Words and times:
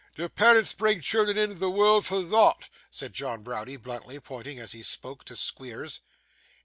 'Do 0.15 0.27
parents 0.29 0.73
bring 0.73 0.99
children 0.99 1.37
into 1.37 1.53
the 1.53 1.69
world 1.69 2.07
for 2.07 2.23
THOT?' 2.23 2.69
said 2.89 3.13
John 3.13 3.43
Browdie 3.43 3.77
bluntly, 3.77 4.19
pointing, 4.19 4.57
as 4.57 4.71
he 4.71 4.81
spoke, 4.81 5.23
to 5.25 5.35
Squeers. 5.35 5.99